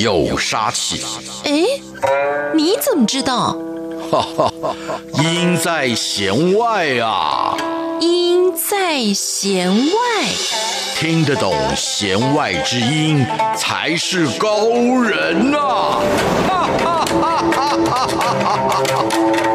[0.00, 1.04] 有杀气。
[1.44, 1.52] 哎，
[2.52, 3.56] 你怎么知道？
[4.10, 4.74] 哈哈哈，
[5.22, 7.56] 音在弦外啊。
[8.00, 9.92] 音在弦外，
[10.96, 13.24] 听得懂弦外之音
[13.56, 14.66] 才是高
[15.00, 15.58] 人呐！
[16.48, 19.53] 哈哈哈哈哈哈！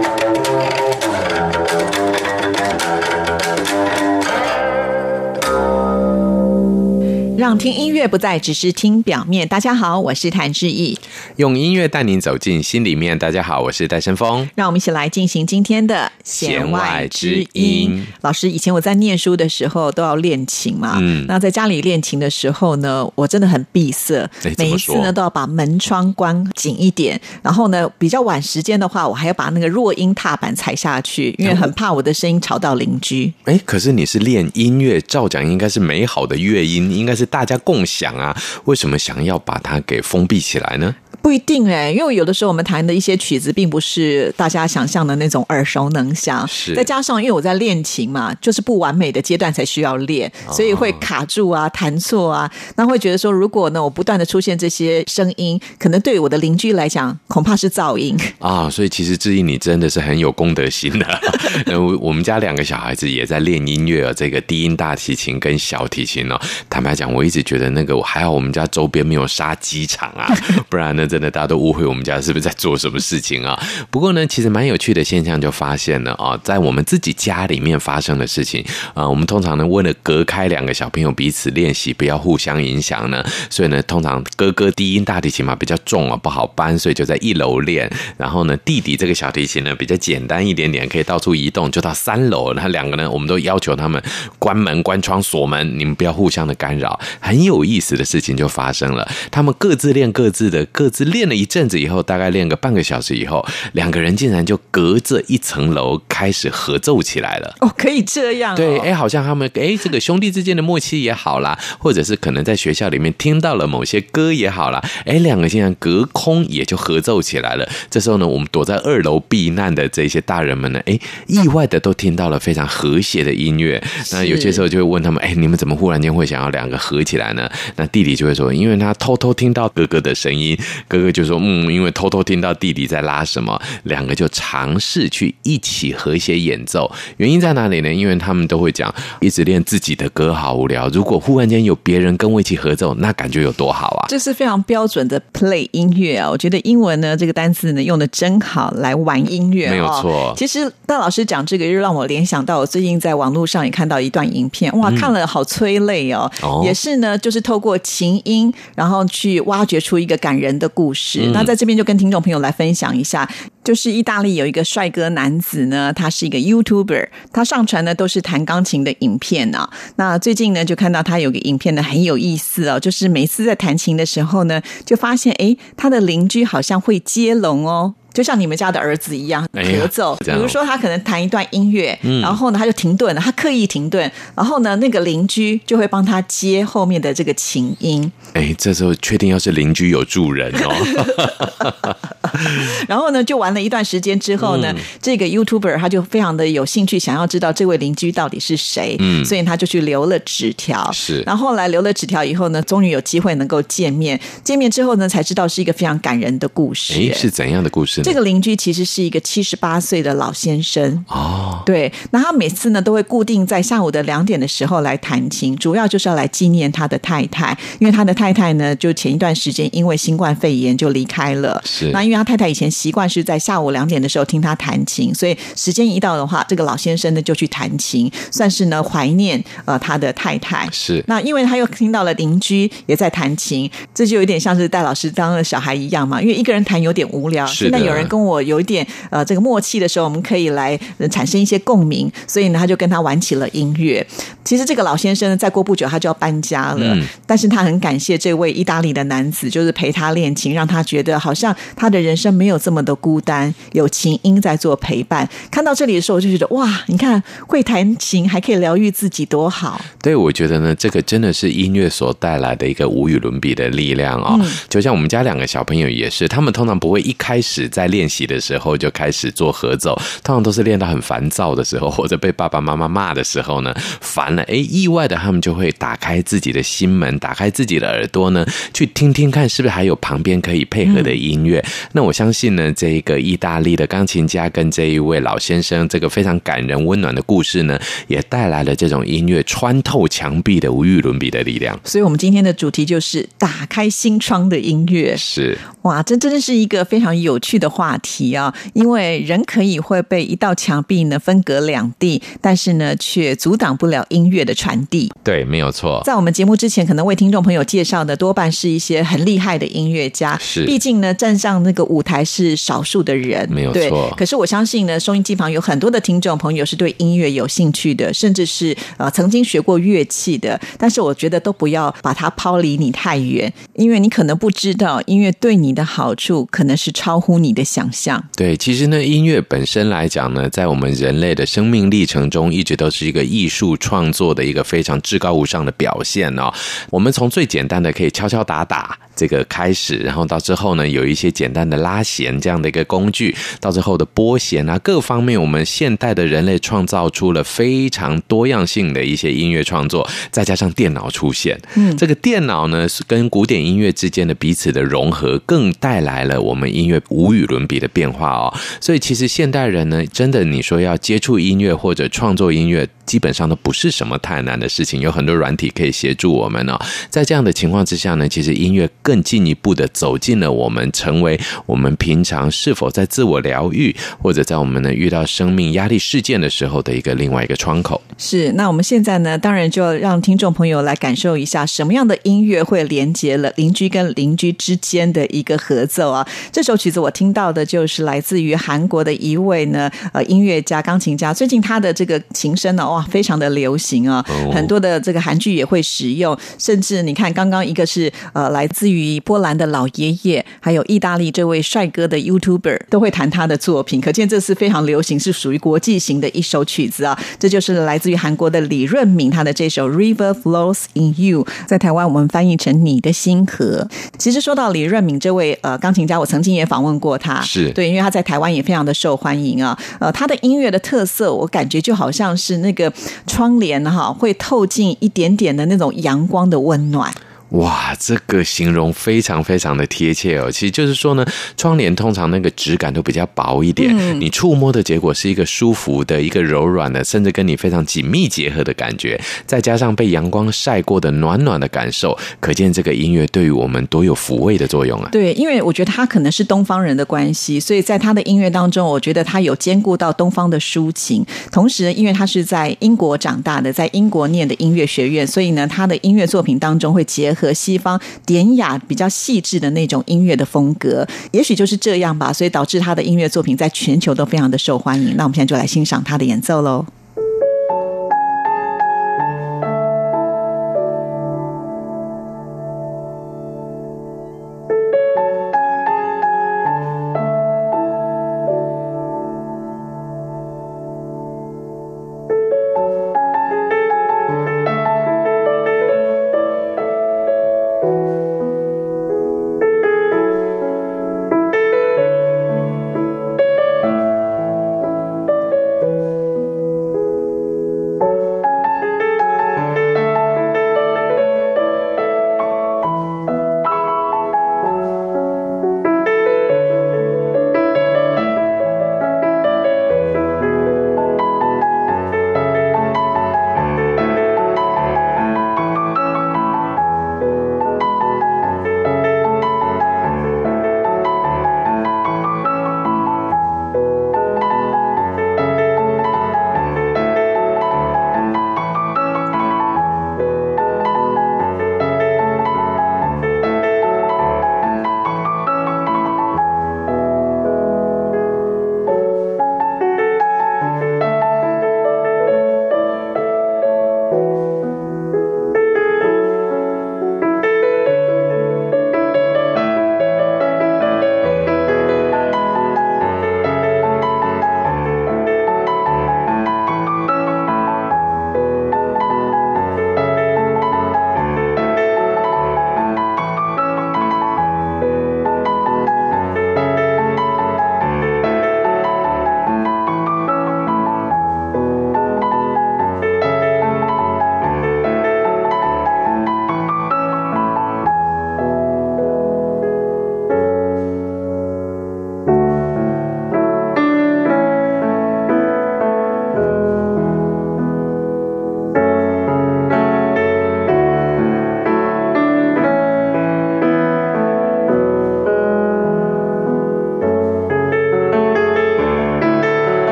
[7.39, 9.47] 让听音乐不再只是听表面。
[9.47, 10.99] 大家好，我是谭志毅，
[11.37, 13.17] 用音乐带您走进心里面。
[13.17, 14.45] 大家好，我是戴伸峰。
[14.55, 18.05] 让我们一起来进行今天的弦外之音。
[18.19, 33.33] 老师，以前我在念书的时候都要练琴嘛，嗯，那在家里练琴的时候呢，我真的很闭塞，每一次呢都要把门窗关紧一点，然后呢比较晚时间的话，我还要把那个弱音踏板踩下去，因为很怕我的声音吵到邻居。
[33.45, 37.28] 哎，可是你是练音乐，照讲应该是美好的乐音，应该是。
[37.29, 40.95] 大家共享啊，为什么想要把它给封闭起来呢？
[41.21, 46.47] 不一定哎，因为有的时候我们弹的一些曲子，并不是大家想象的那种耳熟能详。
[46.47, 52.49] 是，再加上因为我在练琴嘛，就是不完美的阶段才需要练，所以会卡住啊，弹错啊。
[52.75, 58.69] 那会觉得说，如果呢，我不断的出现这些声音，可能对我的邻居来讲，恐怕是噪音啊。
[58.69, 61.21] 所以其实志毅，你真的是很有功德心的。
[61.77, 66.39] 我我们家两个小孩子也在练音乐，这个低音大提琴跟小提琴哦。
[66.69, 70.33] 坦白讲，我一直觉得那个还好，我们家周边没有杀鸡场啊，
[70.69, 73.59] 不然呢，真的大家都误会我们家是不是在做什么事情啊？
[73.89, 87.91] 不过呢，其实蛮有趣的现象就发现了啊，在我们自己家里面发生的事情啊，我们通常呢为了隔开两个小朋友彼此练习，不要互相影响呢，所以呢，通常哥哥低音大提琴嘛比较重啊，不好搬，所以就在一楼练。
[88.17, 92.53] 然后呢，弟弟这个小提琴呢比较简单一点点，可以到处移动，就到三楼。
[92.53, 94.01] 那两个呢，我们都要求他们
[94.37, 96.99] 关门、关窗、锁门，你们不要互相的干扰。
[97.19, 101.35] 很有意思的事情就发生了，他们各自练各自的，各自练了。
[101.39, 107.55] 一阵子以后，大概练个半个小时以后，两个人竟然就隔着一层楼开始合奏起来了。
[107.61, 108.57] 哦，可以这样哦？
[108.57, 117.65] 对，哎，好像他们哎，这个兄弟之间的默契也好啦，或者是可能在学校里面听到了某些歌也好啦，哎，两个竟然隔空也就合奏起来了。
[117.89, 123.81] 这时候呢，我们躲在二楼避难的这些大人们呢，哎，意外的都听到了非常和谐的音乐。
[124.11, 127.49] 那有些时候就会问他们，哎，你们怎么忽然间会想要两个合起来呢？
[127.77, 130.57] 那弟弟就会说，因为他偷偷听到哥哥的声音，
[130.89, 131.23] 哥哥就。
[131.29, 136.91] 说嗯，因为偷偷听到弟弟在拉什么，两个就尝试去一起和谐演奏。
[137.17, 137.93] 原因在哪里呢？
[137.93, 140.87] 因为他们都会讲，一直练自己的歌好无聊。
[140.89, 144.09] 如果忽然间有别人跟我一起合奏，那感觉有多好啊！
[144.09, 146.27] 这是非常标准的 play 音乐啊！
[146.27, 150.33] 我觉得英文呢这个单词呢用的真好，来玩音乐，没有错。
[150.35, 156.31] 其实戴老师讲这个，又让我联想到我最近在网络上也看到一段影片，哇，看了好催泪哦。
[156.41, 161.29] 哦，也是呢，就是透过琴音，然后去挖掘出一个感人的故事。
[161.33, 163.29] 那在这边就跟听众朋友来分享一下，
[163.65, 169.69] 就是意大利有一个帅哥男子呢，他是一个 YouTuber，他上传的都是弹钢琴的影片啊。
[169.97, 177.95] 那最近呢，就看到他有个影片呢很有意思哦，就是每次在弹琴的时候呢，就发现哎，他的邻居好像会接龙哦。
[178.13, 188.11] 就像你们家的儿子一样合奏，比如说他可能弹一段音乐，然后呢他就停顿了，他刻意停顿，然后呢那个邻居就会帮他接后面的这个琴音。
[188.33, 191.95] 哎，这时候确定要是邻居有助人哦。
[192.87, 200.91] 然后呢就玩了一段时间之后呢，这个 YouTuber 他就非常的有兴趣，想要知道这位邻居到底是谁，嗯，所以他就去留了纸条。
[200.91, 204.19] 是，然后后来留了纸条以后呢，终于有机会能够见面。
[204.43, 206.93] 见面之后呢，才知道是一个非常感人的故事。
[206.93, 207.98] 哎，是怎样的故事？
[208.01, 211.05] 这个邻居其实是一个七十八岁的老先生。
[211.07, 221.61] 哦，对，那他每次呢都会固定在下午的两点的时候来弹琴，主要就是要来纪念他的太太，因为他的太太呢就前一段时间因为新冠肺炎就离开了。
[221.65, 230.67] 是，那因为他太太以前习惯是在下午两点的时候听他弹琴，所以时间一到的话，这个老先生呢就去弹琴，算是呢怀念呃他的太太。
[230.71, 240.77] 是，那因为他又听到了邻居也在弹琴，这就有点像是戴老师当了小孩一样嘛，因为一个人弹有点无聊，现在有人跟我有一点呃这个默契的时候，我们可以来
[241.09, 244.05] 产生一些共鸣，所以呢，他就跟他玩起了音乐。
[244.43, 255.29] 其实这个老先生呢，再过不久他就要搬家了，嗯，但是他很感谢这位意大利的男子，就是陪他练琴，让他觉得好像他的人人生没有这么的孤单，有琴音在做陪伴。
[255.51, 259.79] 看到这里的时候，我就觉得哇，你看会弹琴还可以疗愈自己，多好！
[260.01, 264.39] 对，我觉得呢，这个真的是音乐所带来的一个无与伦比的力量啊、哦！
[264.41, 281.59] 嗯、就像我们家两个小朋友也是，他们通常不会一开始在练习的时候就开始做合奏，通常都是练到很烦躁的时候， 或者被爸爸妈妈骂的时候呢，烦了，哎，意外的他们就会打开自己的心门，打开自己的耳朵呢，去听听看是不是还有旁边可以配合的音乐。
[281.59, 291.79] 嗯、那我相信呢，这一个意大利的钢琴家跟这一位老先生这个非常感人温暖的故事呢，也带来了这种音乐穿透墙壁的无与伦比的力量。
[291.83, 295.15] 所以，我们今天的主题就是打开心窗的音乐。
[295.17, 298.53] 是哇，这真的是一个非常有趣的话题啊！
[298.73, 305.11] 因为人可以会被一道墙壁呢分隔两地，但是呢，却阻挡不了音乐的传递。
[305.23, 306.01] 对，没有错。
[306.05, 310.37] 在我们节目之前，可能为听众朋友介绍的多半是一些很厉害的音乐家。
[310.39, 314.13] 是，毕竟呢，站上那个舞台是少数的人，没有错。
[314.17, 320.59] 可是我相信呢，收音机旁有很多的听众朋友是对音乐有兴趣的，甚至是呃曾经学过乐器的。
[320.77, 328.23] 但是我觉得都不要把它抛离你太远，因为你可能不知道音乐对你的好处可能是超乎你的想象。
[328.35, 336.51] 对，其实呢，音乐本身来讲呢，在我们人类的生命历程中，一直都是一个艺术创作的一个非常至高无上的表现哦。
[336.89, 358.53] 我们从最简单的可以敲敲打打这个开始，然后到之后呢，有一些简单的拉弦这样的一个工具，到之后的拨弦啊，各方面，我们现代的人类创造出了非常多样性的一些音乐创作，再加上电脑出现，嗯，这个电脑呢，是跟古典音乐之间的彼此的融合，更带来了我们音乐无与伦比的变化哦。
[358.79, 366.79] 所以，其实现代人呢，真的你说要接触音乐或者创作音乐，基本上都不是什么太难的事情，有很多软体可以协助我们哦。
[367.09, 377.99] 在这样的情况之下呢，其实音乐更进一步的走进了我们，成为我们平常是否在自我疗愈，或者在我们呢遇到生命压力事件的时候的一个另外一个窗口。
[378.19, 386.27] 是，那我们现在呢，当然就要让听众朋友来感受一下什么样的音乐会连接了邻居跟邻居之间的一个合奏啊。
[386.51, 394.23] 这首曲子我听到的就是来自于韩国的一位呢呃音乐家钢琴家，最近他的这个琴声呢哇非常的流行啊，
[394.53, 407.17] 很多的这个韩剧也会使用，甚至你看刚刚一个是呃来自于波兰的老爷爷，还有意大利这位帅哥的 YouTuber 都会弹他的作品，可见这是非常流行，是属于国际型的一首曲子啊。
[407.37, 413.87] 这就是来自于韩国的李润敏他的这首 River Flows in You，在台湾我们翻译成你的星河。
[414.17, 419.77] 其实说到李润敏这位呃钢琴家，我曾经也访问过他，是对，因为他在台湾也非常的受欢迎啊。
[419.99, 422.91] 呃，他的音乐的特色，我感觉就好像是那个
[423.27, 427.13] 窗帘哈，会透进一点点的那种阳光的温暖。
[427.49, 430.51] 哇，这个形容非常非常的贴切哦。
[430.51, 431.25] 其实就是说呢，
[431.57, 439.19] 窗帘通常那个质感都比较薄一点，嗯、你触摸的结果是一个舒服的、一个柔软的，甚至跟你非常紧密结合的感觉。
[439.47, 445.09] 再加上被阳光晒过的暖暖的感受，可见这个音乐对于我们多有抚慰的作用啊！
[445.11, 451.25] 对，因为我觉得他可能是东方人的关系，所以在他的音乐当中，我觉得他有兼顾到东方的抒情。
[451.51, 457.38] 同时，因为他是在英国长大的，在英国念的音乐学院，所以呢，他的音乐作品当中会结合。
[457.39, 465.15] 和西方典雅、比较细致的那种音乐的风格，也许就是这样吧，所以导致他的音乐作品在全球都非常的受欢迎。
[465.15, 466.85] 那我们现在就来欣赏他的演奏喽。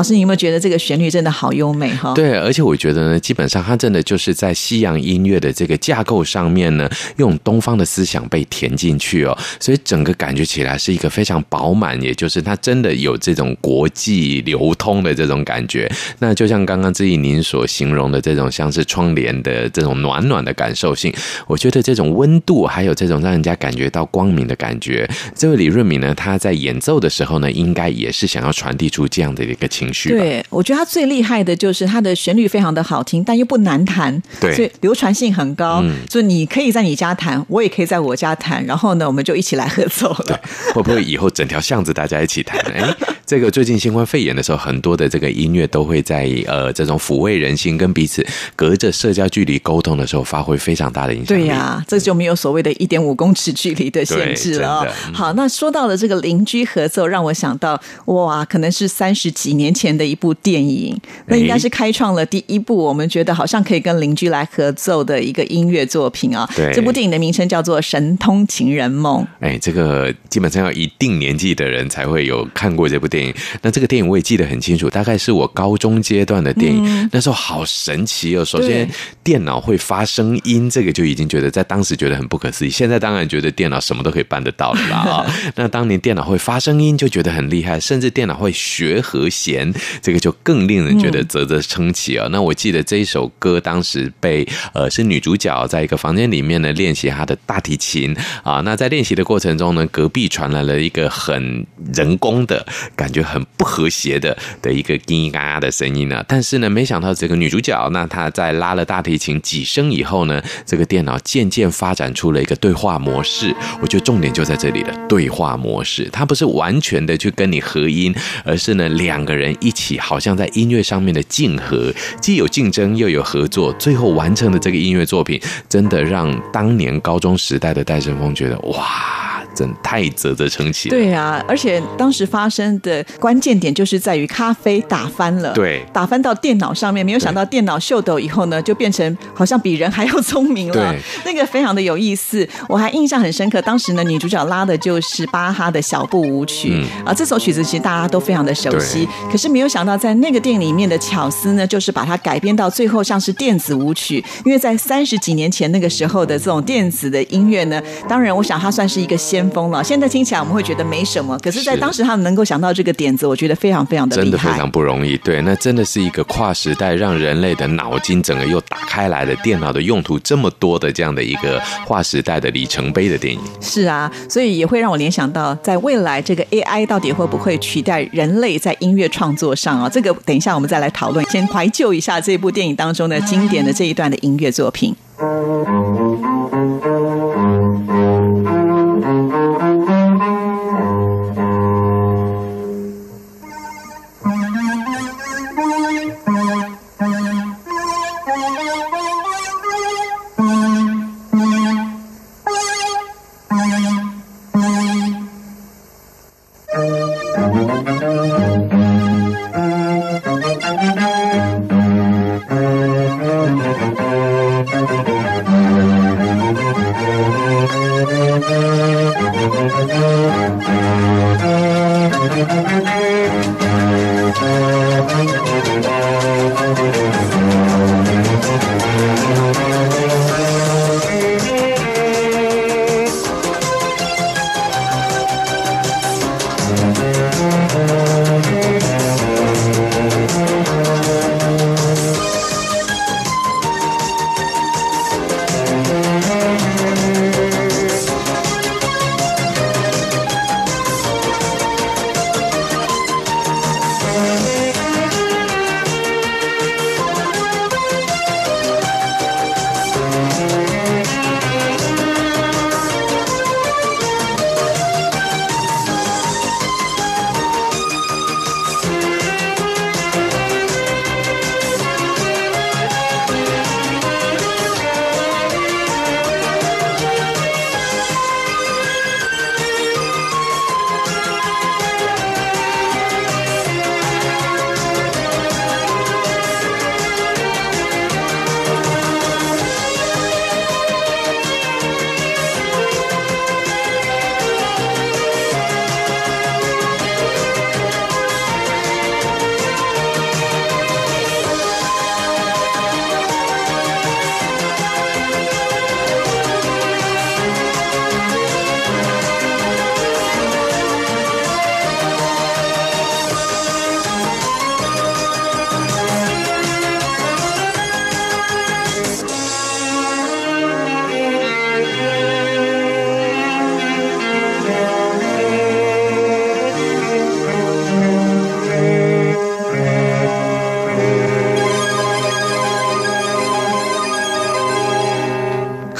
[0.00, 2.14] 老师，你有没有觉得这个旋律真的好优美哈？
[2.14, 6.88] 对，而且我觉得呢，基本上它真的就是在西洋音乐的这个架构上面呢，
[7.18, 15.86] 用东方的思想被填进去哦，所以整个感觉起来是一个非常饱满，也就是它真的有这种国际流通的这种感觉。
[16.18, 21.12] 那就像刚刚之毅您所形容的这种像是窗帘的这种暖暖的感受性，
[21.46, 30.10] 我觉得这种温度还有这种让人家感觉到光明的感觉，这位李润敏呢，他在演奏的时候呢，应该也是想要传递出这样的一个情绪。
[30.10, 35.80] 对，我觉得他最厉害的就是他的旋律非常的好听，但又不难弹，对，所以流传性很高。
[35.82, 40.24] 嗯，所以你可以在你家弹，我也可以在我家弹，然后呢，我们就一起来合奏了。
[40.26, 40.36] 对，
[40.72, 42.58] 会不会以后整条巷子大家一起弹？
[42.72, 51.28] 哎，这个最近新冠肺炎的时候，很多的这个音乐都会在呃这种抚慰人心、跟彼此隔着社交距离沟通的时候，发挥非常大的影响。
[51.28, 54.84] 对呀、啊，这就没有所谓的一点五公尺距离的限制了。
[55.06, 66.48] 嗯、好，那说到了这个邻居合奏，让我想到哇，可能是三十几年前的一部电影，那应该是开创了第一部我们觉得好像可以跟邻居来合奏的一个音乐作品啊。
[66.56, 69.22] 对，这部电影的名称叫做《神通情人梦》。
[69.40, 73.34] 哎，这个基本上要一定年纪的人才会有看过这部电影。
[73.62, 78.44] 那这个电影我也记得很清楚，大概是我高中阶段的电影，嗯、那时候好神奇哦。
[78.44, 78.88] 首先，
[79.22, 82.70] 电脑会发声音，这个就已经觉得在当时觉得很不可思议。
[82.70, 85.26] 现在当然觉得电脑什么都可以办得到了啊。
[85.56, 89.69] 那当年电脑会发声音，就觉得很厉害，甚至电脑会学和弦，
[90.02, 92.26] 这个就更令人觉得啧啧称奇啊。
[92.30, 98.60] 那我记得这一首歌当时被呃是女主角在一个房间里面呢练习她的大提琴啊。
[98.64, 106.24] 那在练习的过程中呢，隔壁传来了一个很人工的感觉，很不和谐的的一个叽叽嘎嘎的声音呢。
[106.28, 113.54] 但是呢，没想到这个女主角，那她在拉了大提琴几声以后呢，这个电脑渐渐发展出了一个对话模式。
[113.80, 129.39] 我觉得重点就在这里了，对话模式，它不是完全的去跟你合音，而是呢两个人一起，好像在音乐上面的竞合，既有竞争又有合作，最后完成的这个音乐作品，真的让当年高中时代的戴胜峰觉得哇。
[129.54, 130.96] 真太啧啧称奇了。
[130.96, 140.74] 对啊，而且当时发生的关键点就是在于咖啡打翻了，对，打翻到电脑上面，没有想到电脑秀抖以后呢，就变成好像比人还要聪明了。
[140.74, 143.60] 对，那个非常的有意思，我还印象很深刻。
[143.62, 149.08] 当时呢，女主角拉的就是巴哈的小步舞曲，嗯、啊，这首曲子其实大家都非常的熟悉。
[149.30, 154.24] 可是没有想到，在那个电影里面的巧思呢，就是把它改编到最后像是电子舞曲。
[154.44, 159.39] 因为在三十几年前那个时候的这种电子的音乐呢，当然我想它算是一个先。
[159.50, 159.82] 疯了！
[159.82, 165.16] 现在听起来我们会觉得没什么，可是，在当时他们能够想到这个点子，我觉得非常非常的真的非常不容易。
[165.18, 173.40] 对，那真的是一个跨时代，让人类的脑筋整个又打开来的电脑的用途这么多的这样的一个跨时代的里程碑的电影。
[173.60, 179.88] 是啊，所以也会让我联想到，在未来这个 AI 到底会不会取代人类在音乐创作上啊？
[179.88, 181.24] 这个等一下我们再来讨论。
[181.30, 184.94] 先怀旧一下这部电影当中的经典的这一段的音乐作品。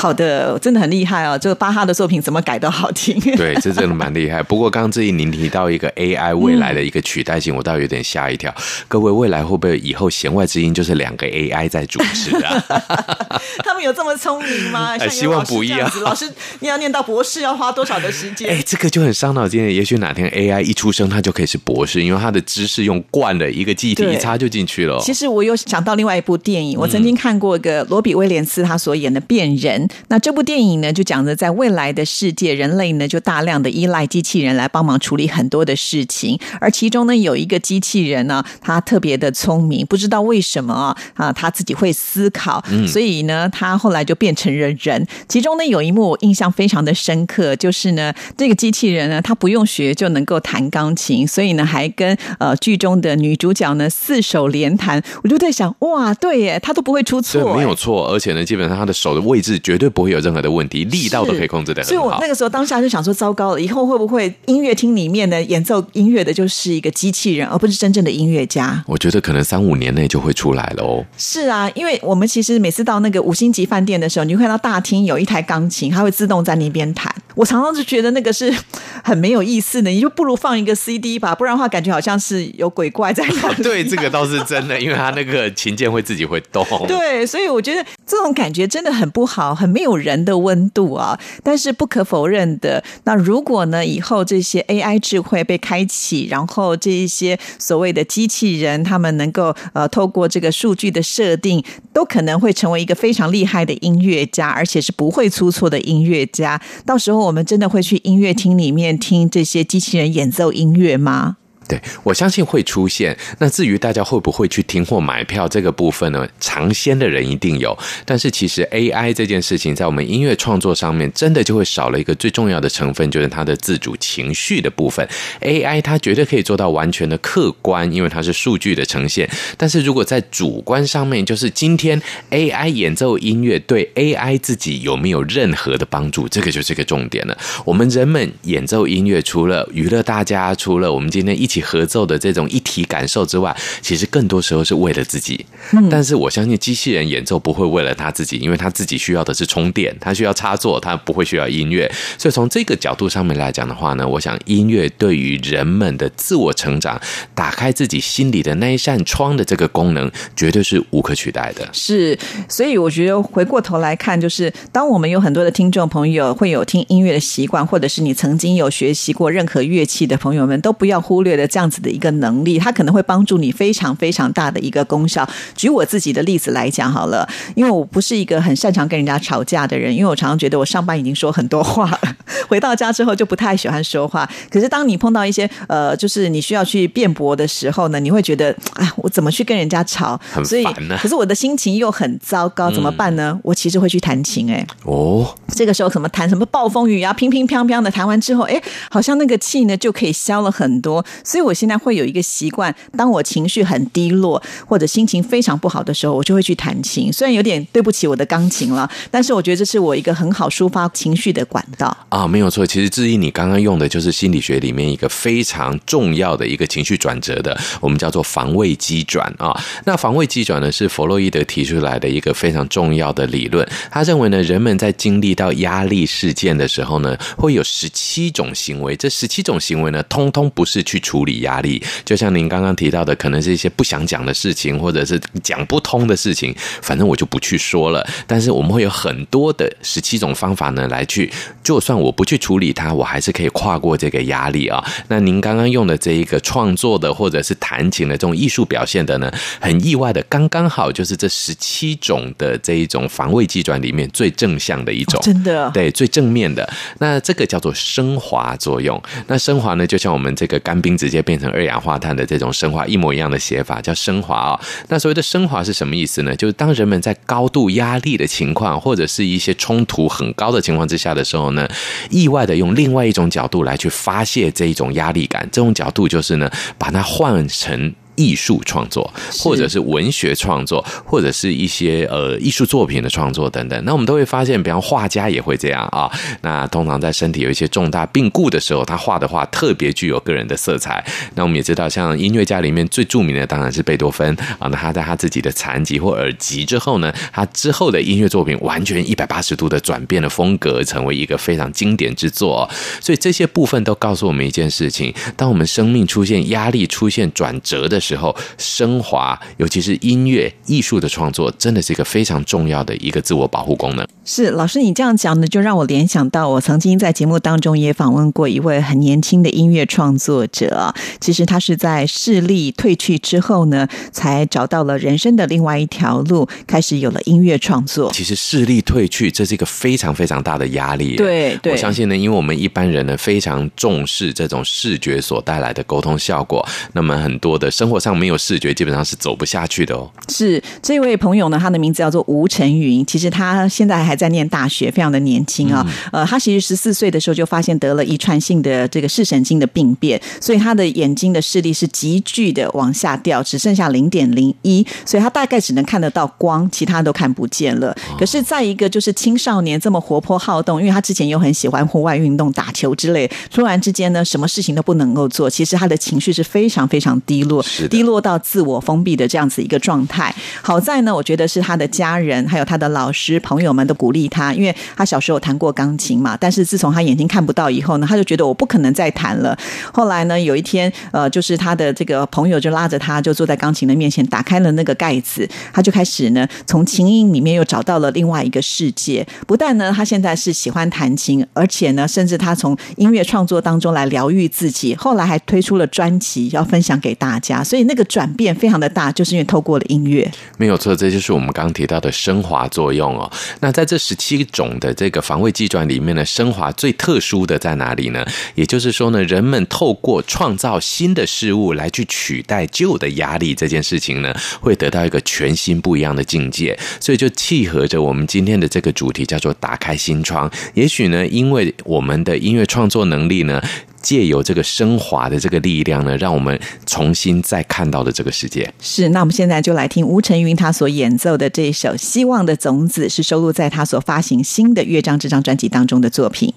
[0.00, 1.38] 好的，真的很厉害哦！
[1.38, 3.20] 这个巴哈的作品怎么改都好听。
[3.36, 4.42] 对，这真的蛮厉害。
[4.42, 8.54] 不过刚刚志毅您提到一个 AI 未来的一个取代性，嗯、我倒有点吓一跳。
[8.88, 12.64] 各位，未来会不会以后弦外之音就是两个 AI 在主持啊？
[13.62, 14.96] 他们有这么聪明吗？
[15.10, 15.90] 希望不一样。
[16.02, 16.26] 老师，
[16.60, 18.48] 你要念到博士要花多少的时间？
[18.48, 19.62] 哎，这个就很伤脑筋。
[19.70, 24.98] 也许哪天 AI 一出生，他就可以是博士，因为他的知识用惯了，一个记忆体一插就进去了。
[25.00, 29.86] 其实我有想到另外一部电影，我曾经看过一个罗比威廉斯他所演的《变人》。
[30.08, 45.06] 那这部电影呢，就讲着在未来的世界，人类呢就大量的依赖机器人来帮忙处理很多的事情，而其中呢有一个机器人呢，他特别的聪明，不知道为什么啊啊，他自己会思考，所以呢他后来就变成了人。
[45.28, 55.02] 其中呢有一幕我印象非常的深刻，就是呢这个机器人呢，他不用学就能够弹钢琴，所以呢还跟呃剧中的女主角呢四手联弹。
[55.22, 61.88] 我就在想，哇，对耶，他都不会出错，对，没有错，而且呢基本上他的手的位置绝对不会有任何的问题，力道都可以控制的很好。
[61.88, 68.84] 所以我那个时候当下就想说，糟糕了，以后会不会音乐厅里面的演奏音乐的就是一个机器人，而不是真正的音乐家？
[68.86, 71.02] 我觉得可能三五年内就会出来了哦。
[71.16, 77.10] 是啊，因为我们其实每次到那个五星级饭店的时候，你会看到大厅有一台钢琴，它会自动在那边弹。
[77.40, 78.54] 我常常就觉得那个是
[79.02, 83.62] 很没有意思的，你就不如放一个 CD 吧，不然的话感觉好像是有鬼怪在那里。
[83.64, 86.66] 对，这个倒是真的，因为他那个琴键会自己会动。
[86.86, 91.18] 对，所以我觉得这种感觉真的很不好，很没有人的温度啊。
[91.42, 106.60] 但是不可否认的，那如果呢以后这些 AI 智慧被开启，然后这一些所谓的机器人，他们能够呃透过这个数据的设定，都可能会成为一个非常厉害的音乐家，而且是不会出错的音乐家。
[106.84, 111.36] 到时候我们真的会去音乐厅里面听这些机器人演奏音乐吗？
[111.70, 113.16] 对，我相信会出现。
[113.38, 116.26] 那至于大家会不会去听或买票这个部分呢？
[116.40, 117.78] 尝鲜的人一定有。
[118.04, 125.08] 但是其实 AI 这件事情在我们音乐创作上面，真的就会少了一个最重要的成分，就是它的自主情绪的部分。
[125.42, 129.30] AI 它绝对可以做到完全的客观，因为它是数据的呈现。
[129.56, 132.02] 但是如果在主观上面，就是今天
[132.32, 137.38] AI 演奏音乐对 AI 自己有没有任何的帮助，这个就是个重点了。
[137.64, 141.59] 我们人们演奏音乐，除了娱乐大家，除了我们今天一起。
[141.60, 145.44] 合奏的这种一体感受之外，其实更多时候是为了自己。
[145.72, 151.90] 嗯但是我相信机器人演奏不会为了他自己，因为他自己需要的是充电，他需要插座，他不会需要音乐。
[152.16, 157.00] 所以从这个角度上面来讲的话呢，我想音乐对于人们的自我成长、
[157.34, 161.68] 打开自己心里的那一扇窗的这个功能，绝对是无可取代的。
[161.72, 162.16] 是，
[162.48, 171.46] 所以我觉得回过头来看，就是当我们有很多的听众朋友会有听音乐的习惯，或者是你曾经有学习过任何乐器的朋友们，都不要忽略了。
[171.50, 175.28] 这样子的一个能力，它可能会帮助你非常非常大的一个功效。
[175.54, 182.16] 举我自己的例子来讲好了，因为我不是一个很擅长跟人家吵架的人，因为我常常觉得我上班已经说很多话了，
[182.48, 184.28] 回到家之后就不太喜欢说话。
[184.48, 190.20] 可是当你碰到一些呃，就是你需要去辩驳的时候呢，你会觉得啊，我怎么去跟人家吵？
[190.32, 190.96] 很烦呢。
[191.00, 193.32] 可是我的心情又很糟糕，怎么办呢？
[193.34, 201.04] 嗯、我其实会去弹琴、欸，哎，哦，这个时候怎么弹什么暴风雨啊，乒乒乓乓的弹完之后，哎，好像那个气呢就可以消了很多。
[201.24, 207.10] 所以所以我现在会有一个习惯，当我情绪很低落或者心情非常不好的时候，我就会去弹琴。
[207.10, 212.28] 虽然有点对不起我的钢琴了，但是我觉得这是我一个很好抒发情绪的管道啊。
[212.28, 219.58] 没有错，其实志毅你刚刚用的就是心理学里面一个非常重要的一个情绪转折的，我们叫做防卫机转啊。
[219.86, 223.66] 那防卫机转呢，是弗洛伊德提出来的一个非常重要的理论。
[223.90, 231.82] 他认为呢，人们在经历到压力事件的时候呢，会有十七种行为，这十七种行为呢，通通不是去处理压力。
[232.04, 238.06] 就像您刚刚提到的，可能是一些不想讲的事情，或者是讲不通的事情，反正我就不去说了。
[238.26, 241.30] 但是我们会有很多的十七种方法呢，来去，
[241.62, 244.84] 就算我不去处理它，我还是可以跨过这个压力啊。
[245.08, 256.68] 那您刚刚用的这一个创作的，或者是弹琴的这种艺术表现的呢，很意外的，刚刚好就是这十七种的这一种防卫机转里面最正向的一种，真的，对，最正面的。
[256.98, 259.00] 那这个叫做升华作用。
[259.26, 264.60] 那升华呢，就像我们这个干冰直接变成二氧化碳的这种升华一模一样的写法叫升华啊。
[264.86, 266.36] 那所谓的升华是什么意思呢？
[266.36, 271.68] 就是当人们在高度压力的情况，或者是一些冲突很高的情况之下的时候呢，
[272.10, 275.42] 意外的用另外一种角度来去发泄这一种压力感。
[275.50, 277.92] 这种角度就是呢，把它换成。
[278.20, 283.82] 艺术创作，或者是文学创作，或者是一些呃艺术作品的创作等等。
[283.86, 286.10] 那我们都会发现，比方画家也会这样啊。
[286.42, 291.02] 那通常在身体有一些重大病故的时候，他画的画特别具有个人的色彩。
[291.34, 294.68] 那我们也知道，像音乐家里面最著名的当然是贝多芬啊。
[294.68, 302.68] 那他在他自己的残疾或耳疾之后呢，他之后的音乐作品完全一百八十度的转变了风格，成为一个非常经典之作。
[303.00, 314.06] 所以这些部分都告诉我们一件事情：当我们生命出现压力、出现转折的时候，升华，尤其是音乐艺术的创作，真的是一个非常重要的一个自我保护功能。
[314.24, 320.94] 是老师，你这样讲呢，就让我联想到我曾经在节目当中也访问过一位很年轻的音乐创作者。
[321.20, 328.10] 其实他是在视力退去之后呢，才找到了人生的另外一条路，开始有了音乐创作。
[328.12, 331.16] 其实视力退去，这是一个非常非常大的压力。
[331.16, 340.08] 对，对，我相信呢，因为我们一般人呢非常重视这种视觉所带来的沟通效果，那么很多的生活上没有视觉，基本上是走不下去的哦。
[340.28, 345.84] 是这位朋友呢，他的名字叫做吴晨云，其实他现在还在念大学，非常的年轻啊。
[346.12, 357.94] 呃，他其实十四岁的时候就发现得了遗传性的这个视神经的病变，所以他的眼睛的视力是急剧的往下掉，只剩下零点零一，所以他大概只能看得到光，其他都看不见了。
[358.18, 370.34] 可是再一个就是青少年这么活泼好动，因为他之前又很喜欢户外运动、打球之类，突然之间呢，什么事情都不能够做，其实他的情绪是非常非常低落，低落到自我封闭的这样子一个状态。
[370.62, 374.52] 好在呢，我觉得是他的家人还有他的老师朋友们都鼓励他。
[374.54, 379.56] 因为他小时候弹过钢琴嘛，但是自从他眼睛看不到以后呢，他就觉得我不可能再弹了。
[379.92, 389.26] 后来呢，有一天，呃，就是他的这个朋友就拉着他，就坐在钢琴的面前，打开了那个盖子，他就开始呢，从琴音里面又找到了另外一个世界。
[389.46, 394.94] 不但呢，他现在是喜欢弹琴，而且呢，甚至他从音乐创作当中来疗愈自己。
[394.94, 400.28] 后来还推出了专辑要分享给大家，所以那个转变非常的大，就是因为透过了音乐。
[400.58, 403.30] 没有错，这就是我们刚刚提到的升华作用哦。
[403.60, 404.40] 那在这十七。
[404.52, 408.26] 种的这个防卫机转里面呢，升华最特殊的在哪里呢？
[408.54, 416.76] 也就是说呢，人们透过创造新的事物来去取代旧的压力，这件事情呢，会得到一个全新不一样的境界。
[416.98, 420.50] 所以就契合着我们今天的这个主题，叫做打开心窗。
[420.72, 423.62] 也许呢，因为我们的音乐创作能力呢。
[424.02, 428.72] 借由这个升华的这个力量呢，让我们重新再看到的这个世界。
[428.80, 436.52] 是，那我们现在就来听吴晨云他所演奏的这首《希望的种子》，是收录在他所发行新的乐章这张专辑当中的作品。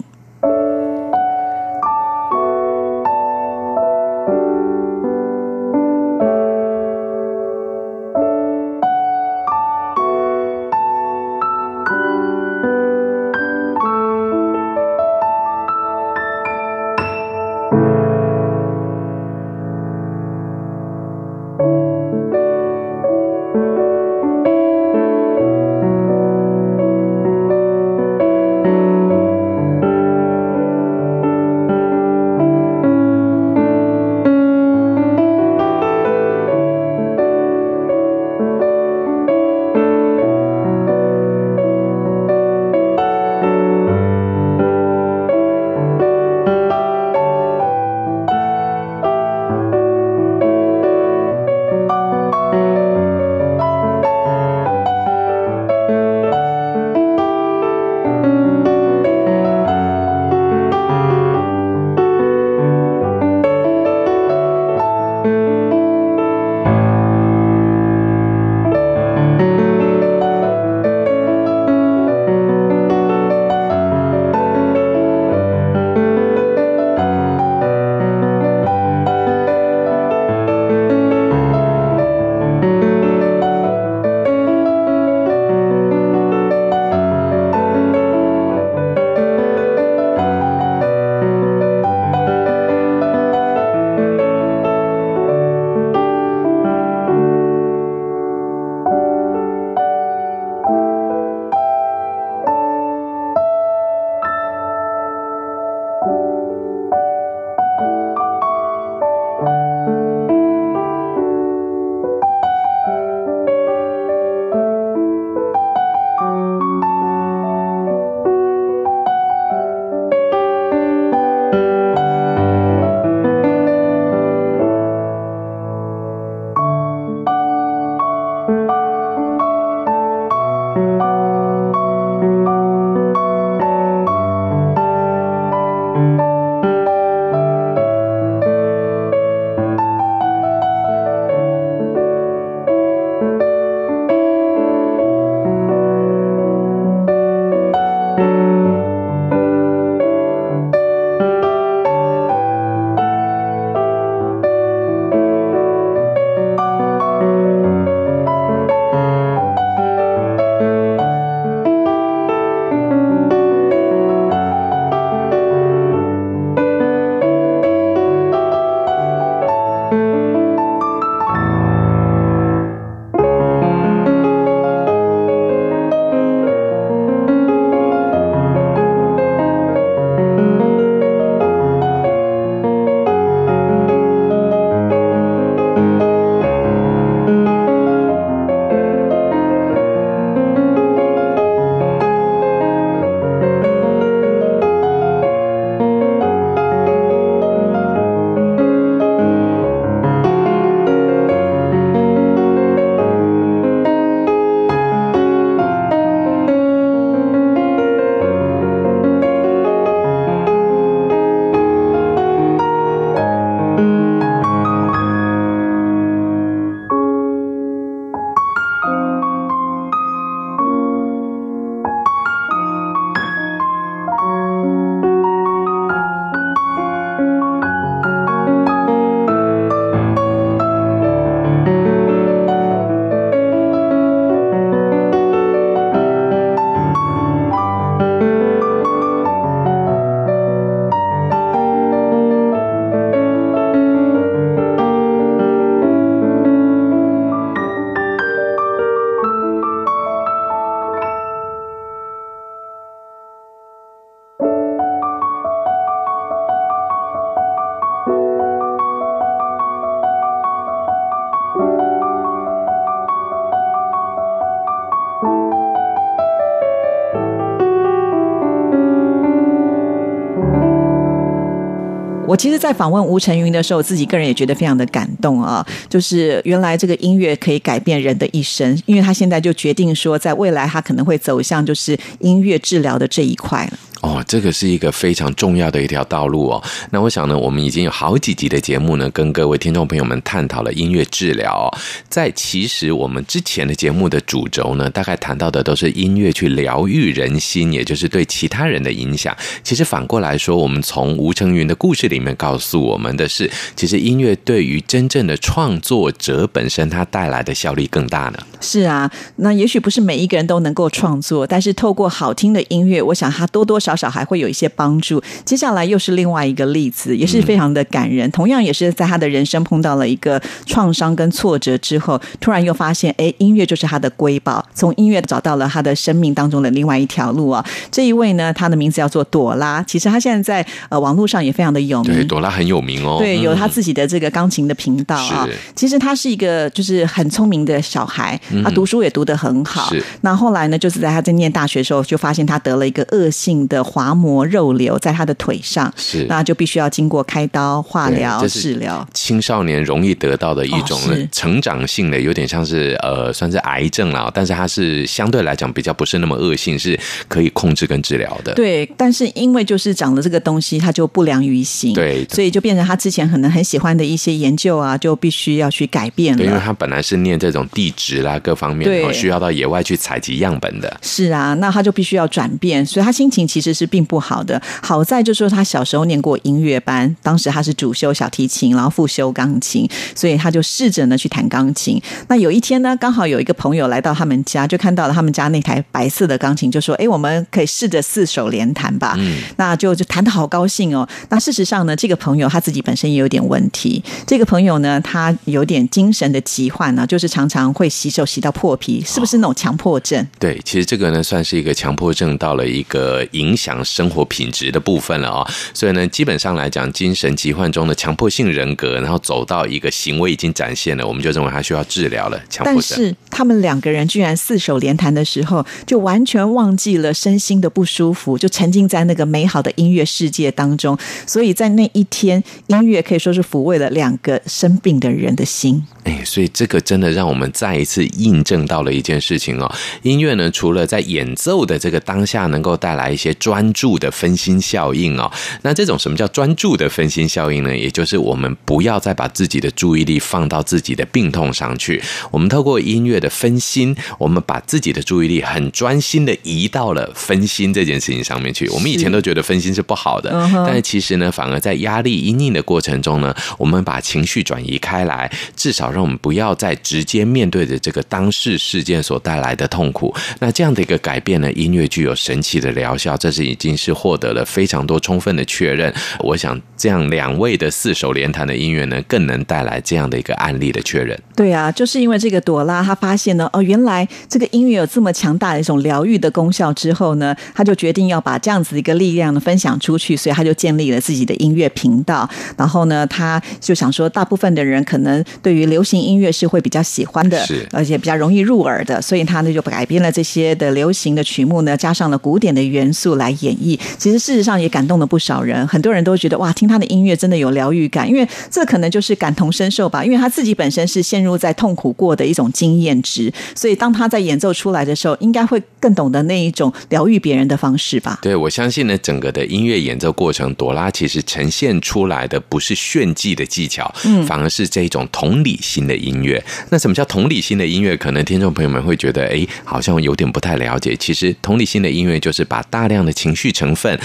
[272.34, 275.64] 我其实，在访问吴晨云的时候，自己个人也觉得非常的感动啊。
[275.88, 283.78] 就是原来这个音乐可以改变人的一生，因为他现在就决定说，在未来他可能会走向就是音乐治疗的这一块了。
[284.26, 286.62] 这个是一个非常重要的一条道路哦。
[286.90, 291.66] 那我想呢，我们已经有好几集的节目呢，跟各位听众朋友们探讨了音乐治疗哦。
[292.08, 299.34] 在其实我们之前的节目的主轴呢，大概谈到的都是音乐去疗愈人心，也就是对其他人的影响。
[299.62, 308.38] 其实反过来说，我们从吴承云的故事里面告诉我们的是，其实音乐对于真正的创作者本身，它带来的效力更大呢。
[308.60, 313.94] 是啊，那也许不是每一个人都能够创作，但是透过好听的音乐，我想它多多少。
[313.94, 315.22] 少少还会有一些帮助。
[315.44, 318.30] 接下来又是另外一个例子，也是非常的感人。
[318.30, 324.64] 同样也是在他的人生碰到了一个创伤跟挫折之后，突然又发现，哎，音乐就是他的瑰宝。
[324.74, 327.64] 从音乐找到了他的生命当中的另外一条路啊。
[327.90, 329.82] 这一位呢，他的名字叫做朵拉。
[329.82, 332.12] 其实他现在在呃网络上也非常的有名。
[332.12, 333.16] 对，朵拉很有名哦。
[333.18, 335.48] 对，有他自己的这个钢琴的频道啊。
[335.74, 339.88] 其实他是一个就是很聪明的小孩，他读书也读得很好。
[339.90, 340.02] 是。
[340.20, 343.84] 那后来呢，就是在他在念大学的时候，就发现他得了一个恶性的。
[343.84, 349.06] 滑膜肉瘤在他的腿上，是，那就必须要经过开刀、化疗、治疗。
[349.14, 358.52] 青少年容易得到的一种成长性的，有点像是呃，算是癌症了，但是它是相对来讲比较不是那么恶性，是可以控制跟治疗的。
[358.54, 366.38] 对，但是因为就是长了这个东西，它就不良于行，对，所以就变成他之前可能很喜欢的一些研究啊，就必须要去改变了。
[366.38, 371.00] 对，因为他本来是念这种地质啦，各方面对，需要到野外去采集样本的。
[371.00, 373.86] 是啊，那他就必须要转变，所以他心情其实是。
[373.94, 382.02] 是并不好的，好在就是说他小时候念过音乐班，当时他是主修小提琴，然后副修钢琴，所以他就试着呢去弹钢琴。
[382.26, 391.08] 那有一天呢，刚好有一个朋友来到他们家，就看到了他们家那台白色的钢琴，就说：“哎，我们可以试着四手联弹吧。”嗯，那就就弹的好高兴哦。
[391.28, 394.02] 那事实上呢，这个朋友他自己本身也有点问题。
[394.26, 400.20] 这个朋友呢，他有点精神的疾患呢，就是常常会洗手洗到破皮，是不是那种强迫症？
[400.20, 403.83] 哦，对，其实这个呢，算是一个强迫症到了一个影响。
[403.84, 412.40] 生活品质的部分了啊，所以呢，基本上来讲，精神疾患中的强迫性人格，然后走到一个行为已经展现了，我们就认为他需要治疗了。
[412.48, 412.82] 强迫症。
[412.96, 420.96] 但是他们两个人居然四手联弹的时候，就完全忘记了身心的不舒服，就沉浸在那个美好的音乐世界当中。
[421.26, 425.84] 所以在那一天，音乐可以说是抚慰了两个生病的人的心。
[426.04, 429.70] 哎，所以这个真的让我们再一次印证到了一件事情哦。
[430.02, 435.30] 音乐呢，除了在演奏的这个当下能够带来一些专注的分心效应哦，
[435.62, 437.76] 那这种什么叫专注的分心效应呢？
[437.76, 442.02] 也就是我们不要再把自己的注意力放到自己的病痛上去。
[442.30, 448.68] 我们透过音乐的分心，我们把自己的注意力很专心的移到了分心这件事情上面去。
[448.68, 450.30] 我们以前都觉得分心是不好的，
[450.66, 455.84] 但是其实呢，反而在压力阴应的过程中呢，我们把情绪转移开来，至少。
[455.94, 460.12] 让我们不要再直接面对着这个当事事件所带来的痛苦。
[460.40, 465.92] 那这样的一个改变呢，音乐具有神奇的疗效，这是已经是获得了非常多充分的确认。
[466.20, 471.18] 我想，这样两位的四手联弹的音乐呢，更能带来这样的一个案例的确认。
[471.34, 482.28] 对啊，就是因为这个朵拉，她发现呢，哦，原来这个音乐有这么强大的一种疗愈的功效之后呢，她就决定要把这样子一个力量呢分享出去，所以她就建立了自己的音乐频道。
[482.56, 493.78] 然后呢，她就想说，大部分的人可能对于流流行音乐是会比较喜欢的，是而且比较容易入耳的，所以他呢就改编了这些的流行的曲目呢，加上了古典的元素来演绎。
[493.96, 508.18] 其实事实上也感动了不少人，很多人都觉得哇，听他的音乐真的有疗愈感，因为这可能就是感同身受吧，因为他自己本身是陷入在痛苦过的一种经验值，所以当他在演奏出来的时候，应该会更懂得那一种疗愈别人的方式吧。
[508.20, 515.84] 对，我相信呢，整个的音乐演奏过程，朵拉其实呈现出来的不是炫技的技巧，嗯，反而是这一种同理心。
[515.84, 517.94] 的音乐，那什么叫同理心的音乐？
[517.94, 520.96] 可能听众朋友们会觉得，哎，好像有点不太了解。
[520.96, 523.98] 其实，同理心的音乐就是把大量的情绪成分。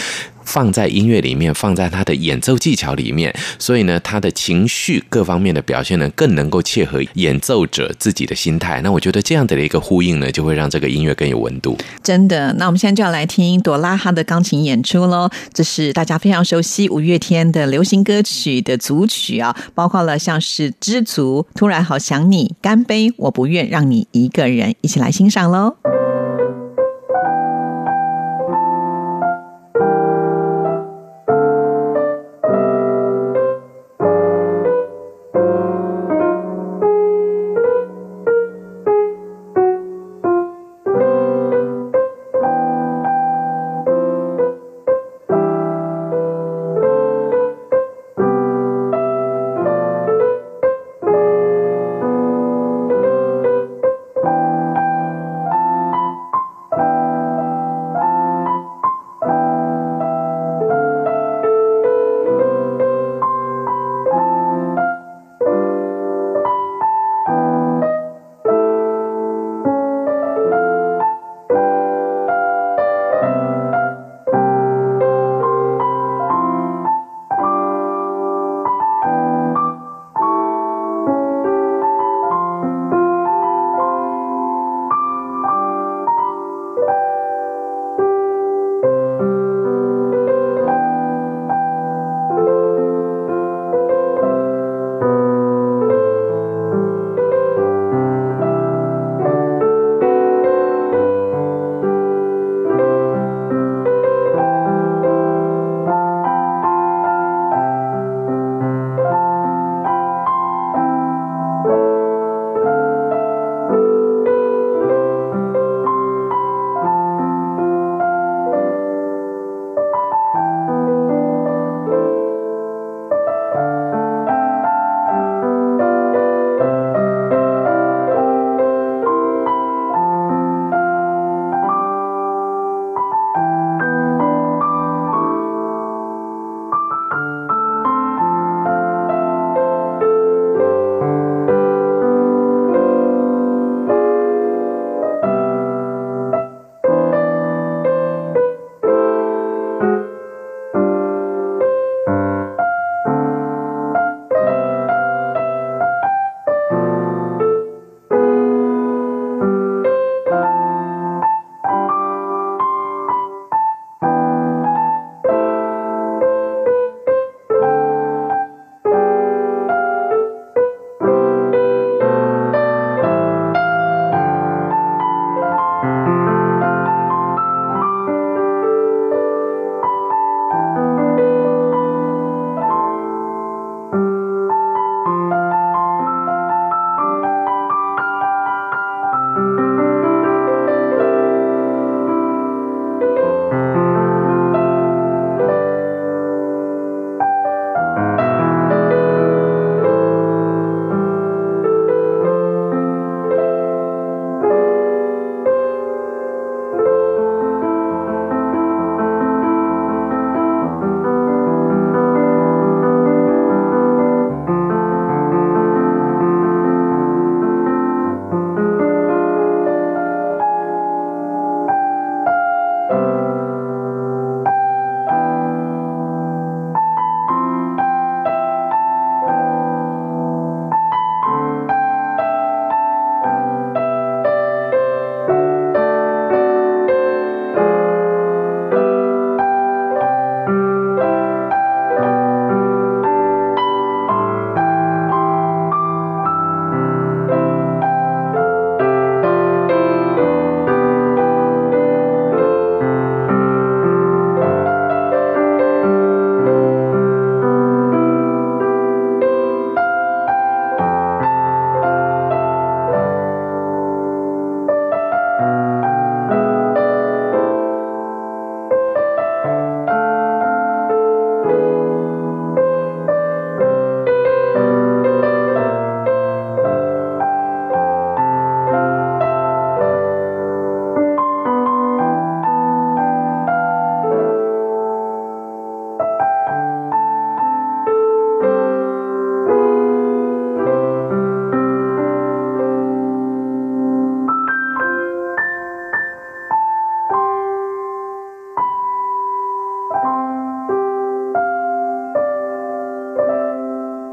[0.45, 8.81] 放在音乐里面，放在他的演奏技巧里面，所以呢，他的情绪各方面的表现呢，更能够切合演奏者自己的心态。
[8.81, 11.77] 那我觉得这样的一个呼应呢，就会让这个音乐更有温度。
[12.01, 15.29] 真的，那我们现在就要来听朵拉哈的钢琴演出喽。
[15.53, 25.75] 这是大家非常熟悉五月天的流行歌曲的组曲啊，包括了像是《知足》、《突然好想你》、《干杯》、《我不愿让你一个人》，一起来欣赏喽。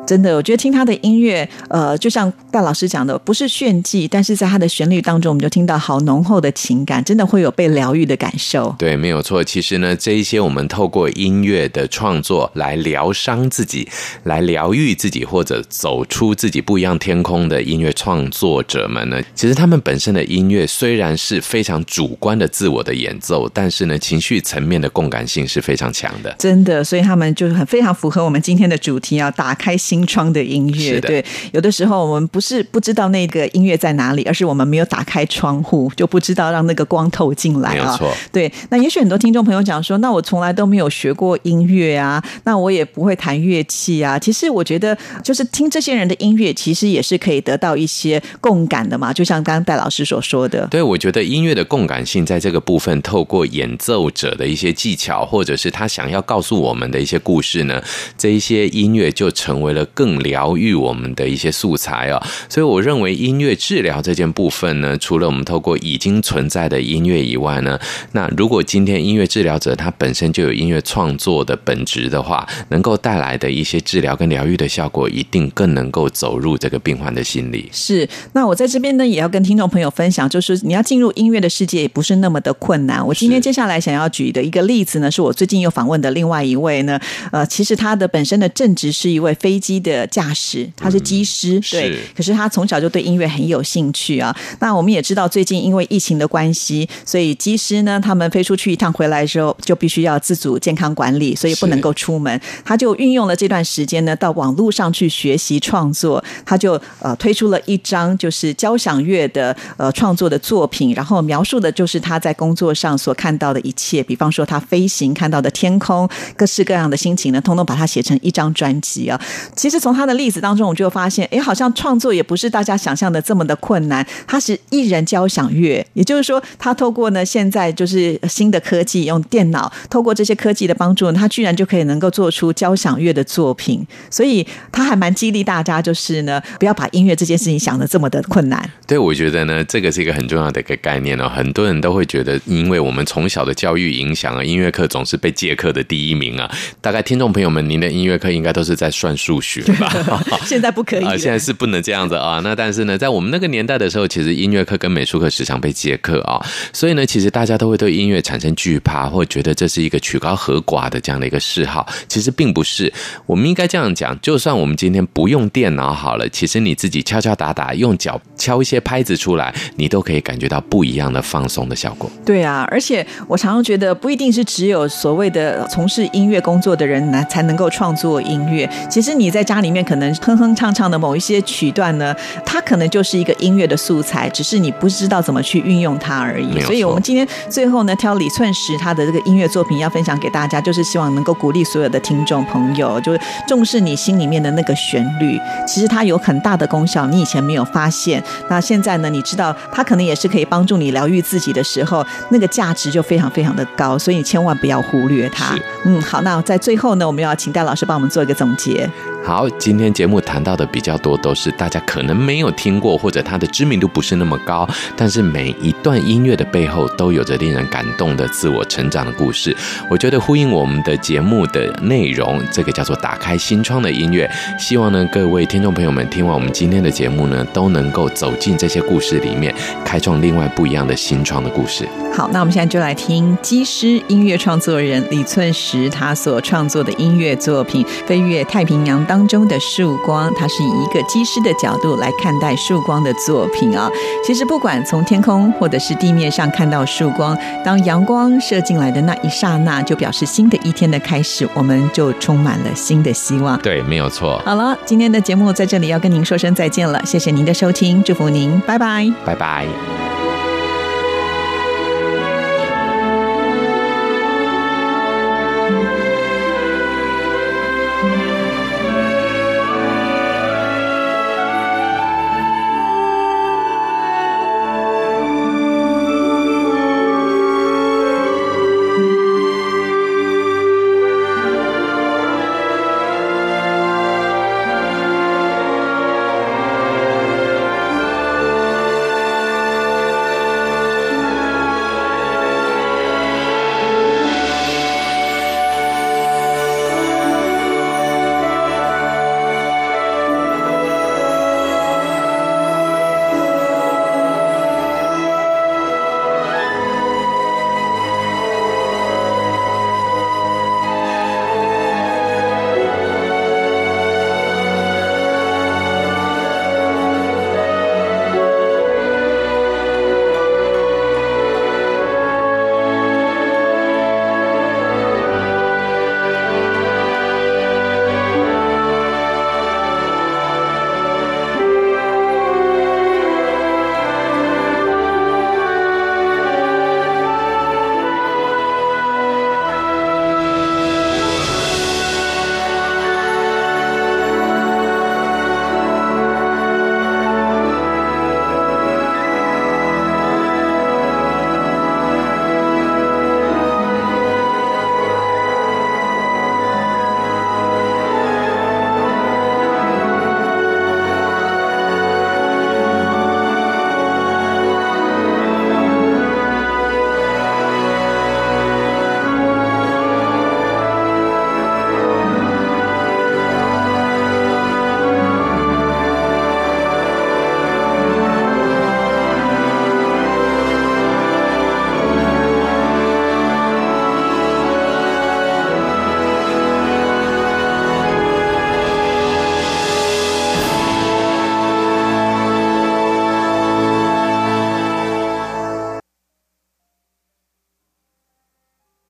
[0.07, 8.74] 真的，我觉得听他的音乐，呃，就像戴老师讲的，不是炫技，但是在他的旋律当中，我们就听到好浓厚的情感，真的会有被疗愈的感受。
[8.78, 9.44] 对，没有错。
[9.44, 13.86] 其实呢，这一些我们透过音乐的创作来疗伤自己，
[14.22, 26.34] 来疗愈自己，或者走出自己不一样天空的音乐创作者们呢，其实他们本身的音乐虽然是非常主观的自我的演奏，但是呢，情绪层面的共感性是非常强的。
[26.38, 30.07] 真的，所以他们就是很非常符合我们今天的主题啊，打开心。
[30.07, 37.92] 窗的音乐，对，有的时候我们不是不知道那个音乐在哪里，而是我们没有打开窗户，就不知道让那个光透进来啊。
[37.92, 38.53] 没错，对。
[38.70, 44.18] 那也许很多听众朋友讲说，那我从来都没有学过音乐啊，那我也不会弹乐器啊。
[44.18, 49.12] 其实我觉得，就是听这些人的音乐，其实也是可以得到一些共感的嘛。
[49.12, 57.82] 就像刚刚戴老师所说的，对，我觉得音乐的共感性在这个部分，透过演奏者的一些技巧，或者是他想要告诉我们的一些故事呢，
[58.18, 59.84] 这一些音乐就成为了。
[59.94, 67.78] 更疗愈我们的一些素材啊，所以我认为音乐治疗这件部分呢，除了我们透过已经存在的音乐以外呢，
[68.12, 77.68] 那如果今天音乐治疗者他本身就有音乐创作的本质的话，能够带来的一些治疗跟疗愈的效果，一定更能够走入这个病患的心里。
[77.72, 83.07] 是，那我在这边呢，也要跟听众朋友分享，就是你要进入音乐的世界，也不是那么的困难。
[83.07, 86.99] 我今天接下来想要举的一个例子呢，是我最近又访问的另外一位呢，
[87.30, 89.76] 呃，其实他的本身的正职是一位飞机。
[89.76, 91.99] 的驾驶，他是机师，嗯、对。
[92.16, 94.34] 可是他从小就对音乐很有兴趣啊。
[94.60, 102.40] 那我们也知道，最近因为疫情的关系，所以机师呢，他们飞出去一趟回来的时候，就必须要自主健康管理，所以不能够出门。
[102.64, 106.22] 他就运用了这段时间呢，到网络上去学习创作。
[106.44, 119.20] 他就呃推出了一张就是交响乐的呃创作的作品，然后描述的就是他在工作上所看到的一切，比方说他飞行看到的天空，各式各样的心情呢，通通把它写成一张专辑啊。
[119.54, 124.07] 其实从他的例子当中，我就发现，哎，好像创作也不是大家想象的这么的困难。
[124.26, 133.86] 他是一人交响乐，也就是说，他透过呢现在就是新的科技，用电脑，透过这些科技的帮助，他居然就可以能够做出交响乐的作品。
[134.11, 138.68] 所以他还蛮激励大家，就是呢，不要把音乐这件事情想的这么的困难。
[138.86, 141.28] 对，我觉得呢，这个是一个很重要的一个概念哦。
[141.28, 146.50] 很多人都会觉得，因为我们从小的教育影响啊，音乐课总是被借课的第一名啊。
[146.80, 149.90] 大概听众朋友们，您的音乐课应该都是在算数学吧？
[150.44, 151.16] 现在不可以啊！
[151.16, 152.40] 现在是不能这样样子啊。
[152.44, 156.40] 那但是呢，在我们那个年代的时候，其实音乐课跟美术课时常被接课啊。
[156.72, 161.88] 所以呢，其实大家都会对音乐产生惧怕，或觉得这是一个曲高和寡的这样的一个嗜好。
[162.07, 162.92] 其实并不是。
[163.24, 172.11] 我们应该这样讲：就算我们今天不用电脑好了，其实你自己敲敲打打，用脚敲一些拍子出来，你都可以感觉到不一样的放松的效果。
[172.24, 178.68] 对啊，而且我常常觉得，不一定是只有所谓的从事音乐工作的人呢才能够创作音乐。
[178.90, 179.86] 其实你在家里面。
[179.86, 182.14] 可能哼哼唱唱的某一些曲段呢，
[182.45, 186.61] 它可能就是一个音乐的素材，只是你不知道怎么去运用它而已。
[186.61, 198.22] 所以，我们今天最后呢，挑李寸石他的这个音乐作品要分享给大家，就是希望能够鼓励所有的听众朋友，就是重视你心里面的那个旋律，其实它有很大的功效，你以前没有发现。
[198.49, 205.57] 那现在呢，你知道它可能也是可以帮助你疗愈自己的时候，那个价值就非常非常的高，所以你千万不要忽略它。
[205.84, 208.91] 嗯，好，那在最后呢，我们要请戴老师帮我们做一个总结。
[209.27, 214.64] 好，今天节目谈到的比较多，都是大家可能没有听过，或者它的知名度不是那么高。
[214.97, 219.53] 但是每一段音乐的背后，都有着令人感动的自我成长的故事。
[219.91, 224.31] 我觉得呼应我们的节目的内容，这个叫做打开心窗的音乐。
[224.61, 229.53] 希望呢，各位听众朋友们听完我们今天的节目呢，都能够走进这些故事里面，
[229.85, 231.85] 开创另外不一样的心窗的故事。
[232.14, 239.15] 好，那我们现在就来听机师音乐创作人李寸石他所创作的音乐作品《飞越太平洋》当。
[239.16, 243.90] 当中的曙光，它是以一个机师的角度来看待曙光的作品啊。
[244.22, 253.58] 其实不管从天空或者是地面上看到曙光，当阳光射进来的那一刹那，就表示新的一天的开始，我们就充满了新的希望。
[253.60, 254.38] 对，没有错。
[254.44, 260.05] 好了，今天的节目在这里要跟您说声再见了，谢谢您的收听，祝福您，拜拜，拜拜。